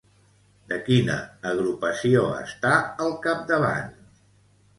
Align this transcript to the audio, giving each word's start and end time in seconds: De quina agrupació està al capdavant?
De 0.69 0.77
quina 0.87 1.17
agrupació 1.49 2.25
està 2.47 2.73
al 3.07 3.15
capdavant? 3.27 3.95